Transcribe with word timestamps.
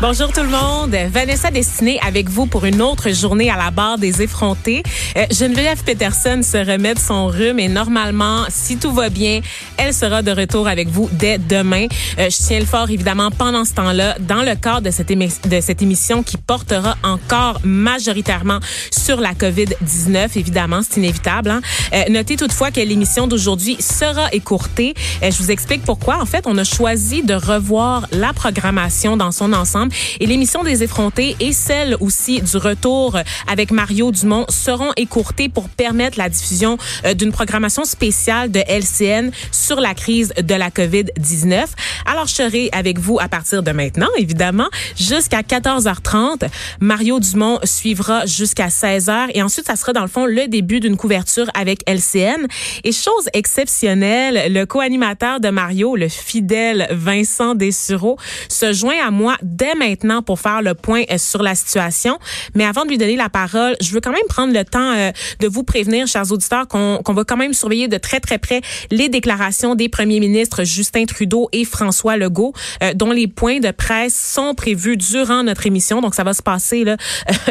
Bonjour 0.00 0.32
tout 0.32 0.42
le 0.42 0.48
monde. 0.48 0.96
Vanessa 1.10 1.50
Destinée 1.50 2.00
avec 2.00 2.28
vous 2.28 2.46
pour 2.46 2.64
une 2.64 2.80
autre 2.80 3.10
journée 3.10 3.50
à 3.50 3.56
la 3.56 3.70
barre 3.70 3.98
des 3.98 4.22
effrontés. 4.22 4.82
Euh, 5.16 5.26
Geneviève 5.30 5.82
Peterson 5.84 6.40
se 6.42 6.56
remet 6.56 6.94
de 6.94 6.98
son 6.98 7.26
rhume 7.26 7.58
et 7.58 7.68
normalement, 7.68 8.44
si 8.48 8.78
tout 8.78 8.92
va 8.92 9.10
bien, 9.10 9.40
elle 9.76 9.92
sera 9.92 10.22
de 10.22 10.30
retour 10.30 10.68
avec 10.68 10.88
vous 10.88 11.08
dès 11.12 11.38
demain. 11.38 11.86
Euh, 12.18 12.30
je 12.30 12.36
tiens 12.36 12.60
le 12.60 12.66
fort 12.66 12.90
évidemment 12.90 13.30
pendant 13.30 13.64
ce 13.64 13.74
temps-là 13.74 14.16
dans 14.20 14.42
le 14.42 14.54
cadre 14.54 14.82
de 14.82 14.90
cette, 14.90 15.08
de 15.08 15.60
cette 15.60 15.82
émission 15.82 16.22
qui 16.22 16.36
portera 16.36 16.96
encore 17.02 17.60
majoritairement 17.64 18.60
sur 18.90 19.20
la 19.20 19.32
COVID-19. 19.32 20.30
Évidemment, 20.36 20.80
c'est 20.82 20.98
inévitable. 20.98 21.50
Hein? 21.50 21.60
Euh, 21.92 22.04
notez 22.10 22.36
toutefois 22.36 22.70
que 22.70 22.80
l'émission 22.80 23.26
d'aujourd'hui 23.26 23.76
sera 23.80 24.32
écourtée. 24.32 24.94
Euh, 25.22 25.30
je 25.30 25.38
vous 25.38 25.50
explique 25.50 25.82
pourquoi. 25.82 26.20
En 26.20 26.26
fait, 26.26 26.46
on 26.46 26.56
a 26.58 26.64
choisi 26.64 27.22
de 27.22 27.34
revoir 27.34 28.06
la 28.12 28.32
programmation 28.32 29.16
dans 29.16 29.32
son 29.32 29.41
ensemble 29.52 29.92
et 30.20 30.26
l'émission 30.26 30.62
des 30.62 30.82
effrontés 30.82 31.36
et 31.40 31.52
celle 31.52 31.96
aussi 32.00 32.40
du 32.40 32.56
retour 32.56 33.18
avec 33.50 33.70
Mario 33.70 34.12
Dumont 34.12 34.46
seront 34.48 34.92
écourtées 34.96 35.48
pour 35.48 35.68
permettre 35.68 36.18
la 36.18 36.28
diffusion 36.28 36.78
euh, 37.04 37.14
d'une 37.14 37.32
programmation 37.32 37.84
spéciale 37.84 38.50
de 38.50 38.60
LCN 38.60 39.30
sur 39.50 39.80
la 39.80 39.94
crise 39.94 40.32
de 40.40 40.54
la 40.54 40.70
COVID-19. 40.70 41.64
Alors, 42.06 42.26
je 42.26 42.34
serai 42.34 42.68
avec 42.72 42.98
vous 42.98 43.18
à 43.20 43.28
partir 43.28 43.62
de 43.62 43.70
maintenant, 43.70 44.08
évidemment, 44.18 44.68
jusqu'à 44.96 45.42
14h30. 45.42 46.48
Mario 46.80 47.20
Dumont 47.20 47.58
suivra 47.64 48.26
jusqu'à 48.26 48.68
16h 48.68 49.28
et 49.34 49.42
ensuite, 49.42 49.66
ça 49.66 49.76
sera 49.76 49.92
dans 49.92 50.02
le 50.02 50.08
fond 50.08 50.26
le 50.26 50.48
début 50.48 50.80
d'une 50.80 50.96
couverture 50.96 51.46
avec 51.54 51.88
LCN. 51.88 52.46
Et 52.84 52.92
chose 52.92 53.28
exceptionnelle, 53.32 54.52
le 54.52 54.64
co-animateur 54.64 55.40
de 55.40 55.50
Mario, 55.50 55.96
le 55.96 56.08
fidèle 56.08 56.86
Vincent 56.90 57.54
Dessureau, 57.54 58.18
se 58.48 58.72
joint 58.72 58.96
à 59.04 59.10
moi 59.10 59.31
dès 59.42 59.74
maintenant 59.74 60.22
pour 60.22 60.40
faire 60.40 60.62
le 60.62 60.74
point 60.74 61.02
euh, 61.10 61.18
sur 61.18 61.42
la 61.42 61.54
situation. 61.54 62.18
Mais 62.54 62.64
avant 62.64 62.84
de 62.84 62.90
lui 62.90 62.98
donner 62.98 63.16
la 63.16 63.28
parole, 63.28 63.76
je 63.80 63.92
veux 63.92 64.00
quand 64.00 64.12
même 64.12 64.20
prendre 64.28 64.52
le 64.52 64.64
temps 64.64 64.92
euh, 64.92 65.10
de 65.40 65.48
vous 65.48 65.62
prévenir, 65.62 66.06
chers 66.06 66.30
auditeurs, 66.32 66.68
qu'on 66.68 67.00
va 67.06 67.24
quand 67.24 67.36
même 67.36 67.52
surveiller 67.52 67.88
de 67.88 67.98
très 67.98 68.20
très 68.20 68.38
près 68.38 68.60
les 68.90 69.08
déclarations 69.08 69.74
des 69.74 69.88
premiers 69.88 70.20
ministres 70.20 70.64
Justin 70.64 71.04
Trudeau 71.04 71.48
et 71.52 71.64
François 71.64 72.16
Legault, 72.16 72.52
euh, 72.82 72.94
dont 72.94 73.10
les 73.10 73.28
points 73.28 73.60
de 73.60 73.70
presse 73.70 74.14
sont 74.14 74.54
prévus 74.54 74.96
durant 74.96 75.42
notre 75.42 75.66
émission. 75.66 76.00
Donc 76.00 76.14
ça 76.14 76.24
va 76.24 76.34
se 76.34 76.42
passer 76.42 76.84
là 76.84 76.96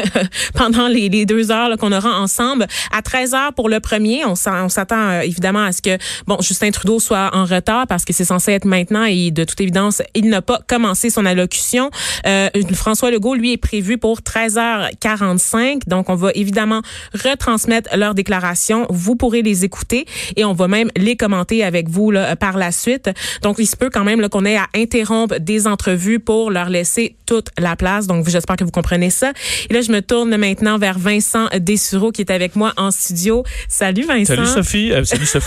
pendant 0.54 0.88
les, 0.88 1.26
deux 1.26 1.50
heures 1.50 1.76
qu'on 1.78 1.92
aura 1.92 2.20
ensemble. 2.20 2.66
À 2.90 3.02
13 3.02 3.34
heures 3.34 3.54
pour 3.54 3.68
le 3.68 3.80
premier, 3.80 4.24
on 4.24 4.34
s'attend 4.34 5.20
évidemment 5.20 5.64
à 5.64 5.72
ce 5.72 5.82
que 5.82 5.98
bon 6.26 6.36
Justin 6.40 6.70
Trudeau 6.70 6.98
soit 6.98 7.30
en 7.34 7.44
retard 7.44 7.86
parce 7.86 8.04
que 8.04 8.12
c'est 8.12 8.24
censé 8.24 8.52
être 8.52 8.64
maintenant 8.64 9.04
et 9.04 9.30
de 9.30 9.44
toute 9.44 9.60
évidence 9.60 10.02
il 10.14 10.28
n'a 10.28 10.42
pas 10.42 10.60
commencé 10.66 11.10
son 11.10 11.26
allocution. 11.26 11.71
Euh, 12.26 12.48
François 12.74 13.10
Legault, 13.10 13.34
lui, 13.34 13.52
est 13.52 13.56
prévu 13.56 13.98
pour 13.98 14.20
13h45. 14.20 15.88
Donc, 15.88 16.08
on 16.08 16.14
va 16.14 16.30
évidemment 16.34 16.82
retransmettre 17.14 17.96
leurs 17.96 18.14
déclarations. 18.14 18.86
Vous 18.90 19.16
pourrez 19.16 19.42
les 19.42 19.64
écouter 19.64 20.06
et 20.36 20.44
on 20.44 20.52
va 20.52 20.68
même 20.68 20.90
les 20.96 21.16
commenter 21.16 21.64
avec 21.64 21.88
vous 21.88 22.10
là, 22.10 22.36
par 22.36 22.56
la 22.56 22.72
suite. 22.72 23.10
Donc, 23.42 23.56
il 23.58 23.66
se 23.66 23.76
peut 23.76 23.90
quand 23.90 24.04
même 24.04 24.28
qu'on 24.28 24.44
ait 24.44 24.56
à 24.56 24.66
interrompre 24.74 25.38
des 25.38 25.66
entrevues 25.66 26.20
pour 26.20 26.50
leur 26.50 26.68
laisser 26.68 27.16
toute 27.26 27.48
la 27.58 27.76
place. 27.76 28.06
Donc, 28.06 28.28
j'espère 28.28 28.56
que 28.56 28.64
vous 28.64 28.70
comprenez 28.70 29.10
ça. 29.10 29.32
Et 29.68 29.74
là, 29.74 29.80
je 29.80 29.90
me 29.90 30.00
tourne 30.00 30.34
maintenant 30.36 30.78
vers 30.78 30.98
Vincent 30.98 31.48
Dessureau 31.58 32.12
qui 32.12 32.22
est 32.22 32.30
avec 32.30 32.56
moi 32.56 32.72
en 32.76 32.90
studio. 32.90 33.44
Salut 33.68 34.04
Vincent. 34.04 34.34
Salut 34.34 34.46
Sophie. 34.46 34.92
Euh, 34.92 35.04
salut 35.04 35.26
Sophie. 35.26 35.46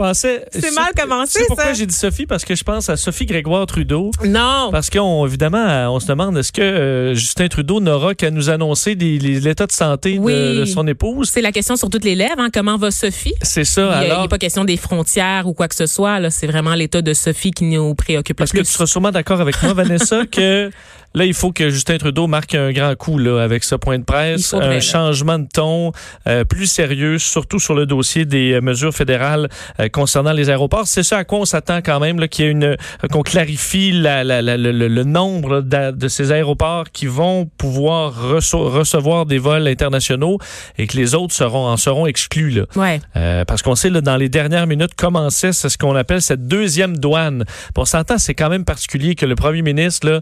C'est 0.12 0.74
mal 0.74 0.92
commencé, 0.96 1.40
ça. 1.40 1.44
pourquoi 1.48 1.72
j'ai 1.74 1.86
dit 1.86 1.94
Sophie? 1.94 2.26
Parce 2.26 2.44
que 2.44 2.54
je 2.54 2.64
pense 2.64 2.88
à 2.88 2.96
Sophie 2.96 3.26
Grégoire 3.26 3.66
Trudeau. 3.66 4.10
Non. 4.24 4.70
Parce 4.72 4.88
qu'on, 4.88 5.26
évidemment, 5.26 5.59
on 5.90 6.00
se 6.00 6.06
demande 6.06 6.36
est-ce 6.38 6.52
que 6.52 6.60
euh, 6.62 7.14
Justin 7.14 7.48
Trudeau 7.48 7.80
n'aura 7.80 8.14
qu'à 8.14 8.30
nous 8.30 8.50
annoncer 8.50 8.94
l'état 8.94 9.66
de 9.66 9.72
santé 9.72 10.18
de, 10.18 10.64
son 10.64 10.86
épouse? 10.86 11.30
C'est 11.30 11.40
la 11.40 11.52
question 11.52 11.76
sur 11.76 11.90
toutes 11.90 12.04
les 12.04 12.14
lèvres. 12.14 12.38
Hein. 12.38 12.48
Comment 12.52 12.76
va 12.76 12.90
Sophie? 12.90 13.34
C'est 13.42 13.64
ça. 13.64 14.04
Il 14.04 14.20
n'est 14.22 14.28
pas 14.28 14.38
question 14.38 14.64
des 14.64 14.76
frontières 14.76 15.46
ou 15.46 15.52
quoi 15.52 15.68
que 15.68 15.74
ce 15.74 15.86
soit. 15.86 16.30
C'est 16.30 16.46
vraiment 16.46 16.74
l'état 16.74 17.02
de 17.02 17.12
Sophie 17.12 17.50
qui 17.50 17.64
nous 17.64 17.94
préoccupe 17.94 18.36
Parce 18.36 18.52
le 18.52 18.58
plus. 18.58 18.64
que 18.64 18.66
tu 18.66 18.72
seras 18.72 18.86
sûrement 18.86 19.10
d'accord 19.10 19.40
avec 19.40 19.62
moi, 19.62 19.72
Vanessa, 19.74 20.26
que 20.26 20.70
Là, 21.12 21.24
il 21.24 21.34
faut 21.34 21.50
que 21.50 21.70
Justin 21.70 21.98
Trudeau 21.98 22.28
marque 22.28 22.54
un 22.54 22.70
grand 22.70 22.94
coup 22.94 23.18
là, 23.18 23.42
avec 23.42 23.64
ce 23.64 23.74
point 23.74 23.98
de 23.98 24.04
presse, 24.04 24.54
un 24.54 24.78
changement 24.78 25.40
de 25.40 25.48
ton 25.52 25.90
euh, 26.28 26.44
plus 26.44 26.66
sérieux, 26.66 27.18
surtout 27.18 27.58
sur 27.58 27.74
le 27.74 27.84
dossier 27.84 28.24
des 28.24 28.52
euh, 28.52 28.60
mesures 28.60 28.94
fédérales 28.94 29.48
euh, 29.80 29.88
concernant 29.88 30.32
les 30.32 30.50
aéroports. 30.50 30.86
C'est 30.86 31.02
ça 31.02 31.18
à 31.18 31.24
quoi 31.24 31.40
on 31.40 31.44
s'attend 31.44 31.78
quand 31.78 31.98
même, 31.98 32.28
qu'il 32.28 32.44
y 32.44 32.48
ait 32.48 32.52
une 32.52 32.76
qu'on 33.10 33.22
clarifie 33.22 33.90
la, 33.90 34.22
la, 34.22 34.40
la, 34.40 34.56
le, 34.56 34.70
le, 34.70 35.04
nombre 35.04 35.62
de, 35.62 36.08
ces 36.08 36.30
aéroports 36.30 36.90
qui 36.92 37.06
vont 37.06 37.50
pouvoir 37.58 38.14
recevoir 38.14 39.26
des 39.26 39.38
vols 39.38 39.66
internationaux 39.66 40.38
et 40.78 40.86
que 40.86 40.96
les 40.96 41.16
autres 41.16 41.34
seront 41.34 41.66
en 41.66 41.76
seront 41.76 42.06
exclus. 42.06 42.50
Là. 42.50 42.64
Ouais. 42.76 43.00
parce 43.46 43.62
qu'on 43.62 43.74
sait 43.74 43.90
là, 43.90 44.00
dans 44.00 44.16
les 44.16 44.28
dernières 44.28 44.66
minutes 44.68 44.94
commençait 44.94 45.52
ce 45.52 45.76
qu'on 45.76 45.96
appelle 45.96 46.22
cette 46.22 46.46
deuxième 46.46 46.98
douane. 46.98 47.44
on 47.76 47.84
s'entend, 47.84 48.18
c'est 48.18 48.34
quand 48.34 48.48
même 48.48 48.64
particulier 48.64 49.16
que 49.16 49.26
le 49.26 49.34
premier 49.34 49.62
ministre 49.62 50.08
là, 50.08 50.20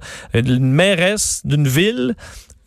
mairesse 0.78 1.42
d'une 1.44 1.66
ville 1.66 2.14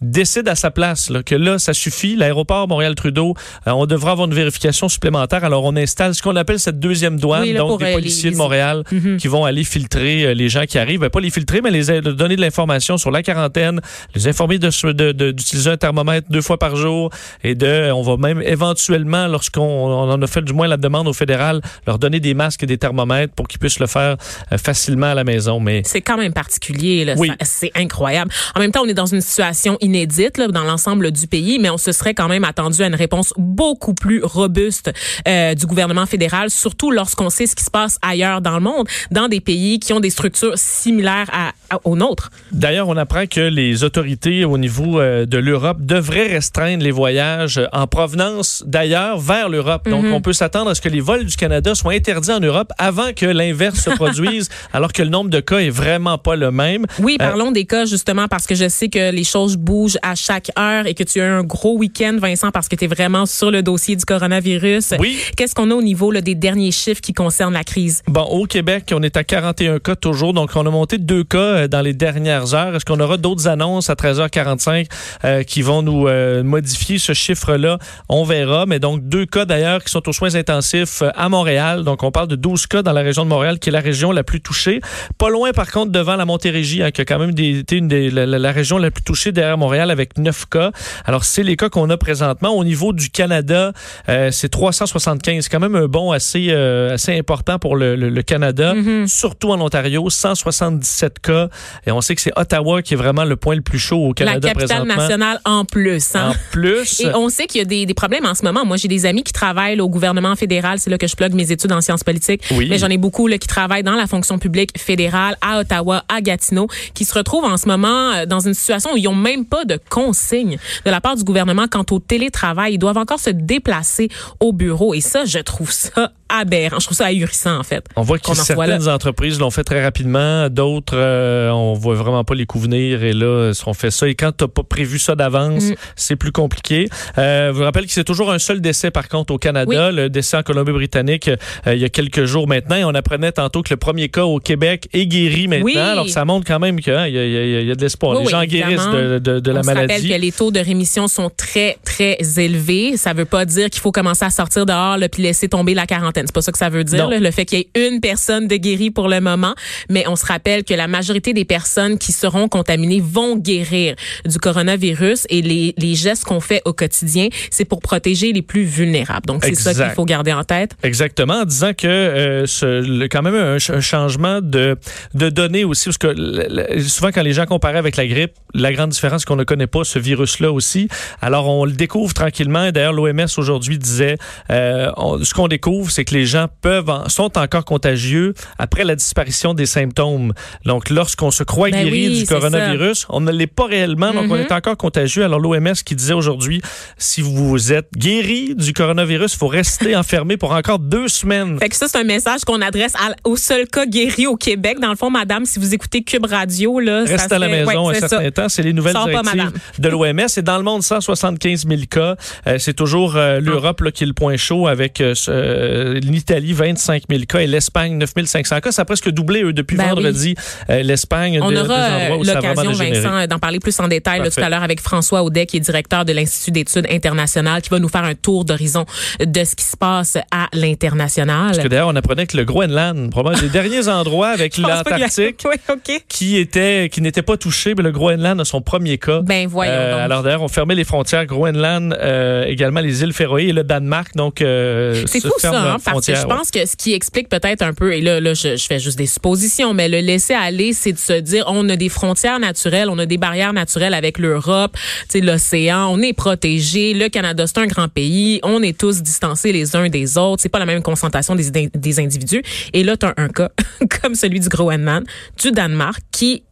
décide 0.01 0.47
à 0.47 0.56
sa 0.56 0.72
place 0.72 1.09
là, 1.09 1.23
que 1.23 1.35
là, 1.35 1.59
ça 1.59 1.73
suffit. 1.73 2.16
L'aéroport 2.16 2.67
Montréal-Trudeau, 2.67 3.35
euh, 3.67 3.72
on 3.72 3.85
devra 3.85 4.12
avoir 4.12 4.28
une 4.28 4.34
vérification 4.34 4.89
supplémentaire. 4.89 5.44
Alors, 5.44 5.63
on 5.63 5.75
installe 5.75 6.16
ce 6.16 6.22
qu'on 6.22 6.35
appelle 6.35 6.59
cette 6.59 6.79
deuxième 6.79 7.19
douane, 7.19 7.51
donc 7.53 7.79
des 7.79 7.85
euh, 7.85 7.94
policiers 7.94 8.31
de 8.31 8.35
Montréal 8.35 8.84
mhm. 8.91 9.17
qui 9.17 9.28
vont 9.28 9.45
aller 9.45 9.63
filtrer 9.63 10.25
euh, 10.25 10.34
les 10.34 10.50
gens 10.50 10.66
qui 10.66 10.78
arrivent. 10.78 11.01
Ben, 11.01 11.09
pas 11.09 11.19
les 11.19 11.29
filtrer, 11.29 11.62
mais 11.62 11.72
les 11.72 12.01
donner 12.01 12.35
de 12.35 12.41
l'information 12.41 12.97
sur 12.97 13.12
la 13.12 13.23
quarantaine, 13.23 13.81
les 14.16 14.28
informer 14.28 14.57
d'utiliser 14.57 14.94
de, 14.94 15.12
de, 15.12 15.69
un 15.69 15.78
thermomètre 15.78 16.29
deux 16.29 16.41
fois 16.41 16.57
par 16.57 16.75
jour 16.75 17.12
et 17.44 17.56
de, 17.56 17.91
on 17.91 18.01
va 18.01 18.18
même 18.18 18.41
éventuellement, 18.41 19.28
lorsqu'on 19.28 19.62
on 19.62 20.09
en 20.12 20.22
a 20.22 20.28
fait 20.28 20.41
du 20.41 20.53
moins 20.53 20.68
la 20.68 20.78
demande 20.78 21.07
au 21.07 21.13
fédéral, 21.13 21.62
leur 21.85 22.00
donner 22.00 22.19
des 22.19 22.33
masques 22.33 22.63
et 22.63 22.66
des 22.66 22.78
thermomètres 22.78 23.33
pour 23.33 23.47
qu'ils 23.47 23.59
puissent 23.59 23.79
le 23.79 23.88
faire 23.88 24.18
facilement 24.57 25.07
à 25.07 25.16
la 25.16 25.23
maison. 25.23 25.59
Mais 25.59 25.81
c'est 25.85 26.01
quand 26.01 26.18
même 26.18 26.33
particulier. 26.33 27.06
Là. 27.06 27.16
C'est 27.44 27.72
incroyable. 27.75 28.31
En 28.56 28.59
même 28.59 28.72
temps, 28.72 28.81
on 28.83 28.88
est 28.88 28.94
dans 28.94 29.06
une 29.06 29.22
situation 29.22 29.78
inédite 29.91 30.38
là, 30.38 30.47
dans 30.47 30.63
l'ensemble 30.63 31.12
du 31.12 31.28
pays, 31.28 31.59
mais 31.59 31.69
on 31.69 31.78
se 31.78 31.91
serait 31.91 32.13
quand 32.13 32.29
même 32.29 32.46
attendu 32.46 32.81
à 32.81 32.88
une 32.88 32.96
réponse 32.96 33.34
beaucoup 33.38 33.94
plus 33.94 34.24
robuste 34.24 34.91
euh, 35.28 35.53
du 35.53 35.66
gouvernement 35.66 36.06
fédéral, 36.06 36.50
surtout 36.50 36.91
lorsqu'on 36.91 37.29
sait 37.29 37.46
ce 37.46 37.56
qui 37.56 37.63
se 37.63 37.69
passe 37.69 37.97
ailleurs 38.01 38.41
dans 38.41 38.56
le 38.56 38.62
monde, 38.62 38.88
dans 39.12 39.28
des 39.28 39.41
pays 39.41 39.80
qui 39.80 39.91
ont 39.91 40.00
des 40.00 40.09
structures 40.09 40.53
similaires 40.56 41.30
à, 41.34 41.80
aux 41.84 41.97
nôtres. 41.97 42.30
D'ailleurs, 42.51 42.88
on 42.88 42.96
apprend 42.96 43.25
que 43.25 43.41
les 43.41 43.84
autorités 43.84 44.46
au 44.46 44.57
niveau 44.57 45.00
euh, 45.00 45.25
de 45.25 45.38
l'Europe 45.38 45.80
devraient 45.81 46.28
restreindre 46.28 46.84
les 46.84 46.91
voyages 46.91 47.59
en 47.74 47.88
provenance 47.88 48.63
d'ailleurs 48.66 49.19
vers 49.19 49.50
l'Europe. 49.50 49.90
Donc, 49.90 50.06
mhm. 50.06 50.13
on 50.13 50.22
peut 50.22 50.34
s'attendre 50.34 50.69
à 50.69 50.75
ce 50.75 50.81
que 50.81 50.90
les 50.90 51.01
vols 51.01 51.25
du 51.25 51.35
Canada 51.35 51.75
soient 51.75 51.94
interdits 51.94 52.31
en 52.31 52.40
Europe 52.40 52.72
avant 52.78 53.12
que 53.13 53.25
l'inverse 53.25 53.80
se 53.80 53.90
produise, 53.90 54.50
alors 54.74 54.94
que 54.94 55.01
le 55.01 55.09
nombre 55.09 55.30
de 55.30 55.40
cas 55.41 55.59
est 55.59 55.69
vraiment 55.69 56.18
pas 56.18 56.35
le 56.35 56.51
même. 56.51 56.85
Oui, 57.00 57.18
euh, 57.19 57.25
parlons 57.25 57.51
des 57.51 57.66
cas 57.66 57.85
justement 57.85 58.28
parce 58.30 58.47
que 58.47 58.56
je 58.56 58.69
sais 58.69 58.88
que 58.88 59.12
les 59.12 59.24
choses 59.24 59.57
bougent 59.57 59.81
à 60.02 60.16
chaque 60.16 60.52
heure 60.58 60.88
et 60.88 60.94
que 60.94 61.03
tu 61.03 61.22
as 61.22 61.34
un 61.34 61.44
gros 61.44 61.78
week-end, 61.78 62.18
Vincent, 62.19 62.52
parce 62.52 62.68
que 62.68 62.75
tu 62.75 62.86
es 62.86 62.88
vraiment 62.88 63.25
sur 63.25 63.52
le 63.52 63.64
dossier 63.64 63.96
du 63.96 64.06
coronavirus. 64.06 64.94
Oui. 65.00 65.18
Qu'est-ce 65.36 65.56
qu'on 65.56 65.72
a 65.72 65.74
au 65.74 65.81
niveau 65.81 66.12
là, 66.12 66.22
des 66.22 66.36
derniers 66.36 66.72
chiffres 66.72 67.02
qui 67.02 67.14
concernent 67.14 67.53
la 67.53 67.64
crise? 67.64 68.03
Bon, 68.08 68.24
au 68.24 68.46
Québec, 68.46 68.92
on 68.94 69.02
est 69.03 69.18
à 69.18 69.24
41 69.24 69.80
cas 69.80 69.96
toujours. 69.96 70.34
Donc, 70.34 70.52
on 70.56 70.66
a 70.66 70.69
monté 70.69 70.97
deux 70.97 71.24
cas 71.24 71.38
euh, 71.38 71.68
dans 71.68 71.81
les 71.81 71.94
dernières 71.94 72.53
heures. 72.53 72.75
Est-ce 72.75 72.86
qu'on 72.86 73.00
aura 73.00 73.18
d'autres 73.18 73.47
annonces 73.47 73.90
à 73.90 73.94
13h45 73.94 74.88
euh, 75.24 75.44
qui 75.44 75.62
vont 75.62 75.81
nous 75.81 76.08
euh, 76.08 76.44
modifier 76.44 76.98
ce 76.98 77.13
chiffre-là? 77.13 77.80
On 78.09 78.24
verra. 78.24 78.66
Mais 78.66 78.80
donc, 78.80 79.08
deux 79.08 79.25
cas 79.25 79.46
d'ailleurs 79.46 79.84
qui 79.84 79.92
sont 79.92 80.08
aux 80.08 80.13
soins 80.13 80.36
intensifs 80.36 81.03
à 81.16 81.30
Montréal. 81.30 81.84
Donc, 81.84 82.03
on 82.03 82.12
parle 82.12 82.28
de 82.28 82.36
12 82.36 82.68
cas 82.68 82.84
dans 82.84 82.94
la 82.94 83.02
région 83.02 83.24
de 83.24 83.30
Montréal, 83.30 83.59
qui 83.59 83.69
est 83.69 83.74
la 83.74 83.80
région 83.80 84.12
la 84.12 84.24
plus 84.24 84.42
touchée. 84.42 84.81
Pas 85.18 85.30
loin, 85.30 85.52
par 85.52 85.72
contre, 85.72 85.92
devant 85.92 86.16
la 86.16 86.25
Montérégie, 86.25 86.84
hein, 86.84 86.92
qui 86.92 87.02
a 87.02 87.06
quand 87.06 87.19
même 87.19 87.31
été 87.38 87.78
une 87.78 87.88
des, 87.88 88.09
la, 88.09 88.25
la, 88.25 88.52
région 88.52 88.78
la 88.78 88.92
plus 88.92 89.04
touchée 89.04 89.31
derrière 89.31 89.57
Montréal 89.57 89.70
avec 89.79 90.18
9 90.18 90.50
cas. 90.50 90.71
Alors, 91.06 91.23
c'est 91.23 91.44
les 91.44 91.56
cas 91.56 91.69
qu'on 91.69 91.89
a 91.89 91.97
présentement. 91.97 92.50
Au 92.50 92.63
niveau 92.63 92.94
du 92.94 93.09
Canada, 93.09 93.71
euh, 94.09 94.29
c'est 94.31 94.50
375. 94.50 95.44
C'est 95.44 95.50
quand 95.50 95.59
même 95.59 95.75
un 95.75 95.88
bond 95.88 96.12
assez, 96.12 96.47
euh, 96.50 96.94
assez 96.94 97.18
important 97.18 97.59
pour 97.59 97.75
le, 97.75 97.95
le, 97.95 98.21
Canada, 98.21 98.73
mm-hmm. 98.73 99.07
surtout 99.07 99.51
en 99.51 99.62
Ontario, 99.62 100.09
177 100.09 101.19
cas. 101.19 101.50
Et 101.88 101.91
on 101.91 102.01
sait 102.01 102.15
que 102.15 102.21
c'est 102.21 102.38
Ottawa 102.38 102.81
qui 102.81 102.94
est 102.94 102.97
vraiment 102.97 103.25
le 103.25 103.35
point 103.35 103.56
le 103.56 103.62
plus 103.62 103.79
chaud 103.79 104.09
au 104.09 104.13
Canada 104.13 104.47
La 104.47 104.53
capitale 104.53 104.85
nationale 104.85 105.39
en 105.45 105.65
plus. 105.65 106.15
Hein? 106.15 106.29
En 106.31 106.33
plus. 106.51 107.00
Et 107.00 107.13
on 107.15 107.29
sait 107.29 107.47
qu'il 107.47 107.59
y 107.59 107.62
a 107.62 107.65
des, 107.65 107.85
des, 107.85 107.94
problèmes 107.94 108.25
en 108.25 108.35
ce 108.35 108.44
moment. 108.44 108.65
Moi, 108.65 108.77
j'ai 108.77 108.88
des 108.88 109.06
amis 109.06 109.24
qui 109.24 109.33
travaillent 109.33 109.79
au 109.79 109.89
gouvernement 109.89 110.35
fédéral. 110.35 110.79
C'est 110.79 110.89
là 110.89 110.97
que 110.97 111.07
je 111.07 111.15
plug 111.15 111.33
mes 111.33 111.51
études 111.51 111.71
en 111.71 111.81
sciences 111.81 112.03
politiques. 112.03 112.44
Oui. 112.51 112.67
Mais 112.69 112.77
j'en 112.77 112.89
ai 112.89 112.97
beaucoup 112.97 113.27
là, 113.27 113.38
qui 113.38 113.47
travaillent 113.47 113.83
dans 113.83 113.95
la 113.95 114.07
fonction 114.07 114.38
publique 114.38 114.77
fédérale 114.77 115.38
à 115.41 115.59
Ottawa, 115.59 116.03
à 116.09 116.21
Gatineau, 116.21 116.67
qui 116.94 117.06
se 117.06 117.13
retrouvent 117.13 117.45
en 117.45 117.57
ce 117.57 117.67
moment 117.67 118.12
euh, 118.12 118.25
dans 118.25 118.39
une 118.39 118.53
situation 118.53 118.94
où 118.94 118.97
ils 118.97 119.03
n'ont 119.03 119.15
même 119.15 119.45
pas 119.51 119.65
de 119.65 119.77
consignes 119.89 120.57
de 120.86 120.89
la 120.89 121.01
part 121.01 121.15
du 121.15 121.24
gouvernement 121.24 121.68
quant 121.69 121.86
au 121.92 122.00
télétravail. 122.00 122.74
Ils 122.74 122.80
doivent 122.80 122.98
encore 122.98 123.19
se 123.19 123.30
déplacer 123.30 124.09
au 124.39 124.53
bureau. 124.53 124.95
Et 124.95 125.01
ça, 125.01 125.25
je 125.25 125.39
trouve 125.39 125.71
ça 125.71 126.13
aberrant. 126.31 126.80
Je 126.80 126.86
trouve 126.86 126.98
ça 126.98 127.06
ahurissant, 127.06 127.57
en 127.57 127.63
fait. 127.63 127.86
On 127.95 128.01
voit 128.01 128.19
que 128.19 128.33
certaines 128.33 128.88
entreprises 128.88 129.39
l'ont 129.39 129.51
fait 129.51 129.63
très 129.63 129.83
rapidement, 129.83 130.50
d'autres, 130.50 130.95
euh, 130.95 131.50
on 131.50 131.74
voit 131.74 131.95
vraiment 131.95 132.24
pas 132.24 132.36
les 132.36 132.45
coups 132.45 132.66
venir 132.66 133.04
et 133.04 133.13
là, 133.13 133.51
on 133.66 133.74
fait 133.74 133.92
ça. 133.92 134.07
Et 134.07 134.16
quand 134.16 134.31
tu 134.36 134.44
n'as 134.44 134.48
pas 134.48 134.63
prévu 134.63 135.00
ça 135.00 135.16
d'avance, 135.16 135.63
mm. 135.63 135.75
c'est 135.95 136.16
plus 136.16 136.31
compliqué. 136.31 136.88
Euh, 137.18 137.50
je 137.51 137.57
vous 137.57 137.63
rappelle 137.63 137.86
que 137.86 137.92
c'est 137.92 138.04
toujours 138.04 138.31
un 138.31 138.39
seul 138.39 138.62
décès, 138.62 138.92
par 138.92 139.07
contre, 139.07 139.33
au 139.33 139.38
Canada, 139.38 139.92
le 139.92 140.10
décès 140.10 140.38
en 140.38 140.44
Colombie-Britannique 140.44 141.30
euh, 141.30 141.74
il 141.74 141.80
y 141.80 141.86
a 141.86 141.89
quelques 141.89 142.25
jours 142.25 142.48
maintenant. 142.48 142.75
Et 142.75 142.84
on 142.84 142.94
apprenait 142.95 143.31
tantôt 143.31 143.62
que 143.62 143.69
le 143.72 143.77
premier 143.77 144.10
cas 144.10 144.24
au 144.24 144.39
Québec 144.39 144.88
est 144.94 145.07
guéri 145.07 145.48
maintenant. 145.48 145.92
Alors, 145.92 146.10
ça 146.10 146.25
montre 146.25 146.48
quand 146.48 146.60
même 146.60 146.80
qu'il 146.80 146.94
hein, 146.94 147.07
y, 147.07 147.13
y, 147.13 147.72
a 147.72 147.75
de 147.75 147.81
l'espoir. 147.81 148.19
les 148.19 148.27
gens 148.27 148.44
guérissent 148.44 148.89
de, 148.89 149.19
de, 149.19 149.39
de 149.39 149.51
la 149.51 149.63
maladie. 149.63 149.92
On 149.92 149.94
rappelle 149.94 150.10
que 150.10 150.22
les 150.22 150.31
taux 150.31 150.51
de 150.51 150.60
rémission 150.60 151.07
sont 151.07 151.30
très, 151.36 151.77
très 151.84 152.18
élevés. 152.38 152.98
Ça 152.98 153.13
veut 153.13 153.25
pas 153.25 153.45
dire 153.45 153.69
qu'il 153.69 153.81
faut 153.81 153.92
commencer 153.92 154.25
à 154.25 154.30
sortir 154.30 154.66
dehors 154.66 154.98
là, 154.98 155.10
puis 155.10 155.24
laisser 155.24 155.48
tomber 155.48 155.74
la 155.74 155.86
quarantaine. 155.86 156.20
C'est 156.27 156.33
pas 156.33 156.41
ça 156.41 156.51
que 156.51 156.57
ça 156.57 156.69
veut 156.69 156.83
dire. 156.83 157.09
le 157.09 157.31
fait 157.31 157.45
qu'il 157.45 157.59
y 157.59 157.62
ait 157.62 157.88
une 157.88 158.00
personne 158.00 158.47
de 158.47 158.56
guérie 158.56 158.91
pour 158.91 159.07
le 159.07 159.19
moment. 159.21 159.53
Mais 159.89 160.06
on 160.07 160.15
se 160.15 160.25
rappelle 160.25 160.63
que 160.63 160.73
la 160.73 160.88
majorité 160.88 161.33
des 161.33 161.45
personnes 161.45 161.97
qui 161.97 162.12
seront 162.12 162.47
contaminées 162.47 163.01
vont 163.01 163.38
guérir 163.38 163.95
du 164.25 164.38
coronavirus 164.38 165.25
et 165.29 165.41
les, 165.41 165.73
les 165.77 165.95
gestes 165.95 166.23
qu'on 166.23 166.39
fait 166.39 166.62
au 166.65 166.73
quotidien, 166.73 167.27
c'est 167.50 167.65
pour 167.65 167.81
protéger 167.81 168.33
les 168.33 168.41
plus 168.41 168.63
vulnérables. 168.63 169.25
Donc, 169.25 169.44
c'est 169.44 169.56
ça 169.56 169.73
qu'il 169.73 169.94
faut 169.95 170.06
garder 170.06 170.33
en 170.33 170.44
tête. 170.44 170.71
Exactement, 170.83 171.41
en 171.41 171.45
disant 171.45 171.73
que 171.73 171.88
euh, 171.88 172.45
ce, 172.45 173.07
quand 173.07 173.21
même 173.21 173.35
un, 173.35 173.56
un, 173.56 173.81
changement 173.81 174.41
de, 174.41 174.77
de 175.13 175.29
données 175.29 175.63
aussi, 175.63 175.85
parce 175.85 175.97
que 175.97 176.81
souvent 176.88 177.09
quand 177.12 177.24
les 177.24 177.33
gens 177.33 177.45
comparaient 177.45 177.79
avec 177.79 177.97
la 177.97 178.07
grippe, 178.07 178.33
la 178.53 178.74
grande 178.74 178.89
différence, 178.89 179.21
c'est 179.21 179.27
qu'on 179.27 179.35
ne 179.35 179.44
connaît 179.44 179.67
pas 179.67 179.83
ce 179.83 180.00
virus-là 180.00 180.51
aussi. 180.51 180.88
Alors, 181.21 181.47
on 181.47 181.65
le 181.65 181.71
découvre 181.71 182.13
tranquillement. 182.13 182.71
D'ailleurs, 182.71 182.94
l'OMS 182.94 183.27
aujourd'hui 183.38 183.77
disait, 183.77 184.17
euh, 184.50 184.91
ce 185.24 185.33
qu'on 185.33 185.47
découvre, 185.47 185.91
c'est 185.91 186.06
que 186.06 186.11
les 186.12 186.25
gens 186.25 186.48
peuvent 186.62 186.92
sont 187.08 187.38
encore 187.38 187.66
contagieux 187.66 188.34
après 188.58 188.84
la 188.84 188.96
disparition 188.96 189.54
des 189.54 189.66
symptômes. 189.66 190.34
Donc, 190.66 190.90
lorsqu'on 190.90 191.31
se 191.31 191.44
croit 191.44 191.69
ben 191.69 191.84
guéri 191.84 192.19
du 192.19 192.25
coronavirus, 192.25 193.08
on 193.10 193.22
ne 193.22 193.31
l'est 193.31 193.48
pas 193.48 193.66
réellement, 193.66 194.13
donc 194.13 194.25
on 194.30 194.36
mm-hmm. 194.36 194.48
est 194.48 194.52
encore 194.52 194.78
contagieux. 194.78 195.24
Alors, 195.24 195.40
l'OMS 195.40 195.74
qui 195.86 195.96
disait 195.96 196.13
aujourd'hui, 196.13 196.62
si 196.98 197.22
vous 197.22 197.74
êtes 197.74 197.90
guéri 197.96 198.56
du 198.56 198.74
coronavirus, 198.74 199.34
il 199.34 199.38
faut 199.38 199.48
rester 199.48 199.96
enfermé 200.02 200.38
pour 200.38 200.52
encore 200.52 200.80
deux 200.80 201.08
semaines. 201.08 201.60
Fait 201.60 201.69
que 201.69 201.75
ça, 201.75 201.88
c'est 201.88 202.00
un 202.00 202.04
message 202.04 202.42
qu'on 202.46 202.62
adresse 202.62 202.94
au 203.24 203.36
seul 203.36 203.68
cas 203.68 203.86
guéri 203.86 204.28
au 204.28 204.36
Québec. 204.36 204.80
Dans 204.80 204.90
le 204.90 204.96
fond, 204.96 205.10
madame, 205.10 205.46
si 205.46 205.60
vous 205.60 205.74
écoutez 205.74 206.04
Cube 206.04 206.25
Radio, 206.25 206.80
là, 206.80 207.04
Reste 207.06 207.31
à 207.31 207.40
la 207.40 207.48
maison 207.48 207.90
un 207.90 207.94
certain 207.94 208.31
temps. 208.31 208.50
C'est 208.50 208.63
les 208.63 208.74
nouvelles 208.74 208.96
directives 208.96 209.52
de 209.80 209.90
l'OMS. 209.90 210.28
Et 210.38 210.42
dans 210.42 210.58
le 210.58 210.63
monde, 210.63 210.84
175 210.84 211.68
000 211.68 211.81
cas. 211.90 212.16
Euh, 212.48 212.58
c'est 212.60 212.74
toujours 212.74 213.16
euh, 213.16 213.40
l'Europe 213.40 213.92
qui 213.92 214.04
est 214.04 214.08
le 214.08 214.13
point 214.13 214.38
chaud 214.38 214.68
avec 214.68 215.02
euh, 215.02 216.00
l'Italie, 216.06 216.53
25 216.53 217.03
000 217.09 217.24
cas 217.27 217.39
et 217.39 217.48
l'Espagne, 217.48 217.98
9 217.98 218.12
500 218.25 218.59
cas. 218.59 218.71
Ça 218.71 218.83
a 218.83 218.86
presque 218.86 219.09
doublé, 219.09 219.44
eux, 219.44 219.53
depuis 219.53 219.77
ben 219.77 219.89
vendredi. 219.89 220.36
L'Espagne, 220.69 221.39
On 221.42 221.56
aura 221.56 222.09
l'occasion, 222.09 222.71
Vincent, 222.71 223.27
d'en 223.27 223.39
parler 223.39 223.59
plus 223.59 223.80
en 223.80 223.88
détail 223.88 224.21
tout 224.30 224.42
à 224.42 224.50
l'heure 224.50 224.63
avec 224.63 224.81
François 224.81 225.24
Audet, 225.24 225.45
qui 225.45 225.57
est 225.57 225.62
directeur 225.62 226.06
de 226.06 226.13
l'Institut 226.13 226.51
d'études 226.51 226.88
internationales, 226.89 227.62
qui 227.62 227.69
va 227.69 227.80
nous 227.80 227.89
faire 227.89 228.03
un 228.03 228.15
tour 228.15 228.45
d'horizon 228.45 228.86
de 229.19 229.44
ce 229.44 229.56
qui 229.56 229.65
se 229.65 229.77
passe 229.77 230.18
à 230.31 230.48
l'international. 230.53 231.48
Parce 231.48 231.59
que 231.59 231.68
d'ailleurs, 231.68 231.89
on 231.89 231.95
apprenait 231.95 232.27
que 232.27 232.38
le 232.38 232.45
Groenland, 232.45 233.09
probablement 233.09 233.42
des 233.42 233.50
derniers 233.50 233.88
endroits 233.88 234.30
avec 234.30 234.57
l'Antarctique, 234.57 235.45
qui 236.07 236.38
était, 236.38 236.89
qui 236.92 237.01
n'était 237.01 237.21
pas 237.21 237.38
touché, 237.38 237.74
mais 237.75 237.83
le 237.83 237.92
Groenland 237.92 238.39
a 238.39 238.45
son 238.45 238.62
premier 238.62 238.98
cas. 238.98 239.21
Ben 239.21 239.48
voyons. 239.48 239.71
Euh, 239.74 240.06
alors 240.06 240.24
d'ailleurs, 240.24 240.42
on 240.42 240.48
fermait 240.48 240.75
les 240.75 240.83
frontières 240.83 241.25
Groenland, 241.25 241.98
euh, 242.00 242.45
également 242.45 242.80
les 242.80 243.03
îles 243.03 243.13
Féroé 243.13 243.48
et 243.48 243.53
le 243.53 243.63
Danemark. 243.63 244.15
Donc 244.15 244.42
euh, 244.42 245.03
c'est 245.07 245.21
fou 245.21 245.31
ça, 245.38 245.74
hein, 245.74 245.77
parce 245.83 246.06
que 246.06 246.16
je 246.16 246.25
pense 246.25 246.51
que 246.51 246.66
ce 246.66 246.75
qui 246.75 246.94
explique 246.94 247.30
peut-être 247.30 247.62
un 247.62 247.74
peu, 247.74 247.94
et 247.94 248.01
là, 248.01 248.19
là, 248.19 248.33
je, 248.33 248.56
je 248.56 248.66
fais 248.66 248.80
juste 248.80 248.98
des 248.98 249.06
suppositions, 249.06 249.74
mais 249.74 249.89
le 249.89 250.00
laisser 250.00 250.33
aller, 250.33 250.74
c'est 250.74 250.94
de 250.94 250.98
se 250.98 251.13
dire, 251.13 251.45
on 251.48 251.68
a 251.69 251.75
des 251.75 251.89
frontières 251.89 252.39
naturelles, 252.39 252.89
on 252.89 253.00
a 253.00 253.06
des 253.06 253.18
barrières 253.18 253.54
naturelles 253.54 253.94
avec 253.94 254.18
l'Europe, 254.18 254.78
l'océan, 255.22 255.88
on 255.92 256.01
est 256.01 256.13
protégé. 256.13 256.94
Le 256.94 257.10
Canada, 257.10 257.48
c'est 257.48 257.60
un 257.60 257.68
grand 257.68 257.88
pays, 257.88 258.39
on 258.44 258.62
est 258.62 258.78
tous 258.78 259.01
distancés 259.01 259.51
les 259.51 259.75
uns 259.75 259.89
des 259.89 260.18
autres. 260.18 260.42
C'est 260.42 260.50
pas 260.50 260.60
la 260.60 260.66
même 260.66 260.81
concentration 260.81 261.36
des, 261.36 261.69
des 261.74 262.00
individus. 262.00 262.44
Et 262.74 262.84
là, 262.84 262.98
tu 262.98 263.06
as 263.06 263.13
un 263.18 263.30
cas 263.30 263.50
comme 264.01 264.16
celui 264.16 264.39
du 264.39 264.50
Groenland, 264.50 265.06
du 265.42 265.51
Danemark, 265.51 266.01
qui 266.12 266.44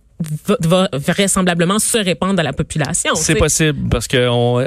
va, 0.62 0.90
vraisemblablement 0.94 1.80
se 1.80 1.98
répandre 1.98 2.40
à 2.40 2.44
la 2.44 2.54
population. 2.54 3.16
C'est 3.16 3.36
possible 3.36 3.90
parce 3.90 4.08
que 4.08 4.18